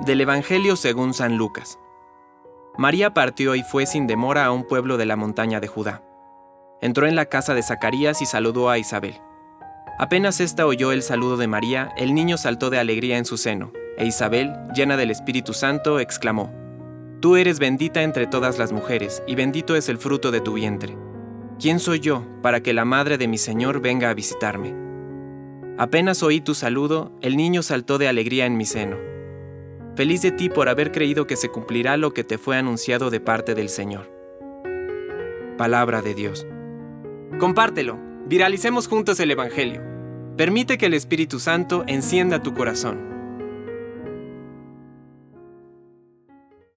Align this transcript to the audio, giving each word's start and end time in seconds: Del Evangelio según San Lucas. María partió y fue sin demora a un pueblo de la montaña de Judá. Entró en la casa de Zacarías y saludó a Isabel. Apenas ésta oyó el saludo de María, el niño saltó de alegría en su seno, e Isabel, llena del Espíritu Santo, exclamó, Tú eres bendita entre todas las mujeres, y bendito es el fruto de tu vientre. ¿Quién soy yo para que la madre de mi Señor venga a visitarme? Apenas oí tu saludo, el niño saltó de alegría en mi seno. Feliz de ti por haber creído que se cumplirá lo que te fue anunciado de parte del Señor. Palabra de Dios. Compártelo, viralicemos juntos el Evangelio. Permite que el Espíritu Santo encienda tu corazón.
Del 0.00 0.20
Evangelio 0.20 0.76
según 0.76 1.14
San 1.14 1.38
Lucas. 1.38 1.78
María 2.76 3.14
partió 3.14 3.54
y 3.54 3.62
fue 3.62 3.86
sin 3.86 4.06
demora 4.06 4.44
a 4.44 4.52
un 4.52 4.64
pueblo 4.64 4.98
de 4.98 5.06
la 5.06 5.16
montaña 5.16 5.58
de 5.58 5.68
Judá. 5.68 6.02
Entró 6.82 7.06
en 7.06 7.16
la 7.16 7.24
casa 7.24 7.54
de 7.54 7.62
Zacarías 7.62 8.20
y 8.20 8.26
saludó 8.26 8.68
a 8.68 8.76
Isabel. 8.76 9.18
Apenas 9.98 10.40
ésta 10.40 10.66
oyó 10.66 10.92
el 10.92 11.02
saludo 11.02 11.38
de 11.38 11.46
María, 11.46 11.94
el 11.96 12.14
niño 12.14 12.36
saltó 12.36 12.68
de 12.68 12.78
alegría 12.78 13.16
en 13.16 13.24
su 13.24 13.38
seno, 13.38 13.72
e 13.96 14.04
Isabel, 14.04 14.52
llena 14.74 14.98
del 14.98 15.10
Espíritu 15.10 15.54
Santo, 15.54 15.98
exclamó, 15.98 16.52
Tú 17.20 17.36
eres 17.36 17.58
bendita 17.58 18.02
entre 18.02 18.26
todas 18.26 18.58
las 18.58 18.72
mujeres, 18.72 19.22
y 19.26 19.34
bendito 19.34 19.76
es 19.76 19.88
el 19.88 19.96
fruto 19.96 20.30
de 20.30 20.42
tu 20.42 20.52
vientre. 20.52 20.98
¿Quién 21.58 21.80
soy 21.80 22.00
yo 22.00 22.22
para 22.42 22.60
que 22.60 22.74
la 22.74 22.84
madre 22.84 23.16
de 23.16 23.28
mi 23.28 23.38
Señor 23.38 23.80
venga 23.80 24.10
a 24.10 24.14
visitarme? 24.14 24.74
Apenas 25.78 26.22
oí 26.22 26.42
tu 26.42 26.54
saludo, 26.54 27.12
el 27.22 27.38
niño 27.38 27.62
saltó 27.62 27.96
de 27.96 28.08
alegría 28.08 28.44
en 28.44 28.58
mi 28.58 28.66
seno. 28.66 29.15
Feliz 29.96 30.20
de 30.20 30.30
ti 30.30 30.50
por 30.50 30.68
haber 30.68 30.92
creído 30.92 31.26
que 31.26 31.36
se 31.36 31.48
cumplirá 31.48 31.96
lo 31.96 32.12
que 32.12 32.22
te 32.22 32.36
fue 32.36 32.58
anunciado 32.58 33.08
de 33.08 33.18
parte 33.18 33.54
del 33.54 33.70
Señor. 33.70 34.10
Palabra 35.56 36.02
de 36.02 36.12
Dios. 36.12 36.46
Compártelo, 37.40 37.98
viralicemos 38.26 38.88
juntos 38.88 39.18
el 39.20 39.30
Evangelio. 39.30 39.80
Permite 40.36 40.76
que 40.76 40.84
el 40.84 40.92
Espíritu 40.92 41.38
Santo 41.38 41.82
encienda 41.86 42.42
tu 42.42 42.52
corazón. 42.52 43.15